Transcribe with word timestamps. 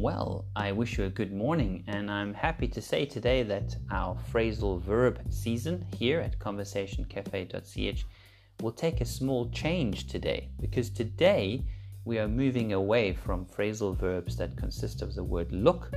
Well, 0.00 0.46
I 0.56 0.72
wish 0.72 0.96
you 0.96 1.04
a 1.04 1.10
good 1.10 1.30
morning, 1.30 1.84
and 1.86 2.10
I'm 2.10 2.32
happy 2.32 2.66
to 2.68 2.80
say 2.80 3.04
today 3.04 3.42
that 3.42 3.76
our 3.90 4.16
phrasal 4.32 4.80
verb 4.80 5.20
season 5.28 5.84
here 5.94 6.20
at 6.20 6.38
conversationcafe.ch 6.38 8.06
will 8.62 8.72
take 8.72 9.02
a 9.02 9.04
small 9.04 9.50
change 9.50 10.06
today 10.06 10.48
because 10.58 10.88
today 10.88 11.66
we 12.06 12.18
are 12.18 12.28
moving 12.28 12.72
away 12.72 13.12
from 13.12 13.44
phrasal 13.44 13.94
verbs 13.94 14.36
that 14.36 14.56
consist 14.56 15.02
of 15.02 15.14
the 15.14 15.22
word 15.22 15.52
look 15.52 15.92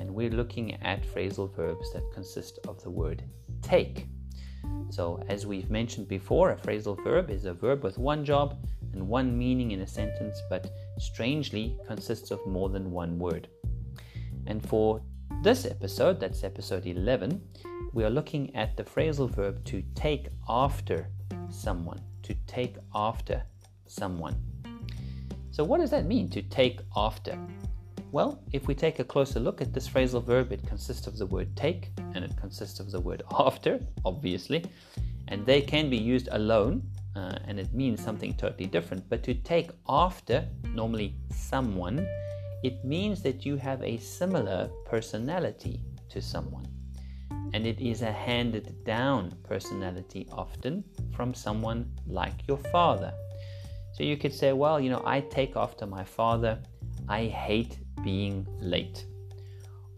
and 0.00 0.12
we're 0.12 0.30
looking 0.30 0.74
at 0.82 1.04
phrasal 1.04 1.54
verbs 1.54 1.92
that 1.92 2.10
consist 2.12 2.58
of 2.66 2.82
the 2.82 2.90
word 2.90 3.22
take. 3.62 4.08
So, 4.90 5.22
as 5.28 5.46
we've 5.46 5.70
mentioned 5.70 6.08
before, 6.08 6.50
a 6.50 6.56
phrasal 6.56 7.00
verb 7.04 7.30
is 7.30 7.44
a 7.44 7.54
verb 7.54 7.84
with 7.84 7.98
one 7.98 8.24
job 8.24 8.58
and 8.92 9.08
one 9.08 9.36
meaning 9.36 9.72
in 9.72 9.80
a 9.80 9.86
sentence, 9.86 10.40
but 10.48 10.70
strangely 10.98 11.76
consists 11.86 12.30
of 12.30 12.44
more 12.46 12.68
than 12.68 12.90
one 12.90 13.18
word. 13.18 13.48
And 14.46 14.66
for 14.66 15.02
this 15.42 15.66
episode, 15.66 16.20
that's 16.20 16.44
episode 16.44 16.86
11, 16.86 17.40
we 17.92 18.04
are 18.04 18.10
looking 18.10 18.54
at 18.56 18.76
the 18.76 18.84
phrasal 18.84 19.30
verb 19.30 19.64
to 19.66 19.82
take 19.94 20.28
after 20.48 21.08
someone. 21.50 22.00
To 22.22 22.34
take 22.46 22.76
after 22.94 23.42
someone. 23.86 24.36
So, 25.50 25.64
what 25.64 25.80
does 25.80 25.90
that 25.90 26.06
mean 26.06 26.28
to 26.30 26.42
take 26.42 26.80
after? 26.96 27.38
Well, 28.10 28.42
if 28.52 28.66
we 28.66 28.74
take 28.74 29.00
a 29.00 29.04
closer 29.04 29.38
look 29.38 29.60
at 29.60 29.74
this 29.74 29.88
phrasal 29.88 30.24
verb, 30.24 30.52
it 30.52 30.66
consists 30.66 31.06
of 31.06 31.18
the 31.18 31.26
word 31.26 31.54
take 31.56 31.90
and 32.14 32.24
it 32.24 32.36
consists 32.36 32.80
of 32.80 32.90
the 32.90 33.00
word 33.00 33.22
after, 33.38 33.80
obviously, 34.04 34.64
and 35.28 35.44
they 35.44 35.60
can 35.60 35.90
be 35.90 35.96
used 35.96 36.28
alone 36.32 36.82
uh, 37.18 37.38
and 37.46 37.58
it 37.58 37.72
means 37.74 38.02
something 38.02 38.32
totally 38.34 38.66
different. 38.66 39.08
But 39.08 39.22
to 39.24 39.34
take 39.34 39.70
after, 39.88 40.46
normally 40.80 41.16
someone, 41.32 42.06
it 42.62 42.84
means 42.84 43.22
that 43.22 43.44
you 43.44 43.56
have 43.56 43.82
a 43.82 43.96
similar 43.98 44.70
personality 44.86 45.80
to 46.10 46.22
someone. 46.22 46.66
And 47.54 47.66
it 47.66 47.80
is 47.80 48.02
a 48.02 48.12
handed 48.12 48.84
down 48.84 49.34
personality 49.42 50.28
often 50.30 50.84
from 51.16 51.34
someone 51.34 51.90
like 52.06 52.46
your 52.46 52.58
father. 52.74 53.12
So 53.94 54.04
you 54.04 54.16
could 54.16 54.34
say, 54.34 54.52
well, 54.52 54.78
you 54.78 54.90
know, 54.90 55.02
I 55.04 55.20
take 55.20 55.56
after 55.56 55.86
my 55.86 56.04
father. 56.04 56.58
I 57.08 57.24
hate 57.26 57.78
being 58.04 58.46
late. 58.60 59.06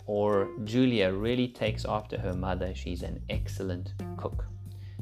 Or 0.06 0.48
Julia 0.64 1.12
really 1.12 1.48
takes 1.48 1.84
after 1.84 2.18
her 2.18 2.34
mother. 2.34 2.74
She's 2.74 3.02
an 3.02 3.20
excellent 3.28 3.94
cook. 4.16 4.46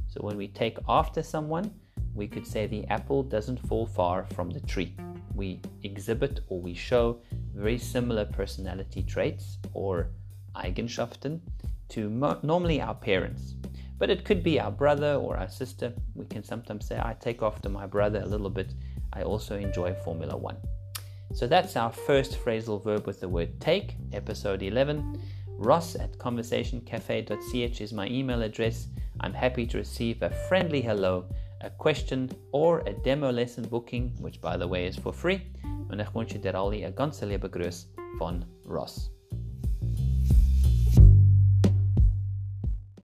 So 0.09 0.21
when 0.23 0.37
we 0.37 0.49
take 0.49 0.79
after 0.89 1.23
someone, 1.23 1.71
we 2.19 2.27
could 2.27 2.47
say 2.47 2.67
the 2.67 2.85
apple 2.89 3.23
doesn't 3.23 3.67
fall 3.69 3.87
far 3.87 4.27
from 4.35 4.51
the 4.51 4.61
tree. 4.61 4.95
We 5.35 5.61
exhibit 5.85 6.41
or 6.49 6.61
we 6.61 6.75
show 6.75 7.21
very 7.55 7.79
similar 7.79 8.25
personality 8.25 9.03
traits 9.05 9.59
or 9.73 10.11
Eigenschaften 10.57 11.41
to 11.91 12.11
mo- 12.11 12.41
normally 12.43 12.81
our 12.81 12.95
parents. 12.95 13.55
But 13.99 14.11
it 14.11 14.25
could 14.25 14.43
be 14.43 14.61
our 14.61 14.71
brother 14.71 15.15
or 15.15 15.37
our 15.37 15.49
sister. 15.49 15.93
We 16.15 16.27
can 16.27 16.43
sometimes 16.43 16.87
say, 16.87 16.99
I 16.99 17.15
take 17.15 17.43
after 17.43 17.69
my 17.69 17.87
brother 17.87 18.21
a 18.21 18.27
little 18.27 18.51
bit. 18.51 18.75
I 19.13 19.23
also 19.23 19.57
enjoy 19.57 19.95
Formula 20.05 20.37
One. 20.37 20.57
So 21.35 21.47
that's 21.47 21.77
our 21.77 21.93
first 21.93 22.39
phrasal 22.43 22.83
verb 22.83 23.07
with 23.07 23.21
the 23.21 23.29
word 23.29 23.61
take, 23.61 23.97
episode 24.13 24.63
11. 24.63 25.21
Ross 25.59 25.97
at 25.97 26.17
conversationcafe.ch 26.19 27.81
is 27.81 27.93
my 27.93 28.07
email 28.07 28.43
address. 28.43 28.89
I'm 29.21 29.35
happy 29.35 29.67
to 29.67 29.79
receive 29.79 30.23
a 30.23 30.31
friendly 30.49 30.81
hello, 30.81 31.27
a 31.61 31.71
question, 31.71 32.31
or 32.53 32.81
a 32.87 32.93
demo 32.93 33.31
lesson 33.31 33.65
booking, 33.65 34.15
which 34.21 34.41
by 34.41 34.57
the 34.57 34.67
way 34.67 34.87
is 34.87 34.97
for 34.97 35.13
free. 35.13 35.41
Ek 35.91 36.15
wens 36.15 36.33
jy 36.33 36.41
dit 36.41 36.55
al 36.55 36.73
'n 36.73 36.95
ganse 36.95 37.25
lewe 37.27 37.49
groes 37.49 37.87
van 38.19 38.45
Ross. 38.65 39.11